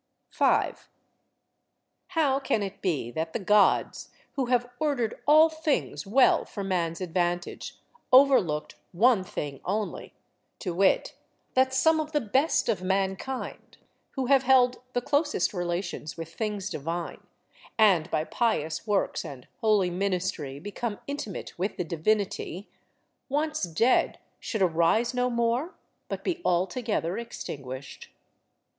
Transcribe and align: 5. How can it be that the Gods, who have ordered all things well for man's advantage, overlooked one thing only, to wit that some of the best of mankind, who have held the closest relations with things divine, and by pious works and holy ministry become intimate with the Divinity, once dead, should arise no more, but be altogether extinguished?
5. 0.31 0.89
How 2.07 2.39
can 2.39 2.63
it 2.63 2.81
be 2.81 3.11
that 3.11 3.33
the 3.33 3.39
Gods, 3.39 4.09
who 4.31 4.47
have 4.47 4.67
ordered 4.79 5.21
all 5.27 5.47
things 5.47 6.07
well 6.07 6.43
for 6.43 6.63
man's 6.63 7.01
advantage, 7.01 7.77
overlooked 8.11 8.73
one 8.93 9.23
thing 9.23 9.59
only, 9.63 10.15
to 10.57 10.73
wit 10.73 11.13
that 11.53 11.71
some 11.71 11.99
of 11.99 12.13
the 12.13 12.19
best 12.19 12.67
of 12.67 12.81
mankind, 12.81 13.77
who 14.13 14.25
have 14.25 14.41
held 14.41 14.81
the 14.93 15.03
closest 15.03 15.53
relations 15.53 16.17
with 16.17 16.33
things 16.33 16.71
divine, 16.71 17.21
and 17.77 18.09
by 18.09 18.23
pious 18.23 18.87
works 18.87 19.23
and 19.23 19.47
holy 19.59 19.91
ministry 19.91 20.59
become 20.59 20.97
intimate 21.05 21.55
with 21.59 21.77
the 21.77 21.83
Divinity, 21.83 22.67
once 23.29 23.61
dead, 23.65 24.17
should 24.39 24.63
arise 24.63 25.13
no 25.13 25.29
more, 25.29 25.75
but 26.09 26.23
be 26.23 26.41
altogether 26.43 27.19
extinguished? 27.19 28.09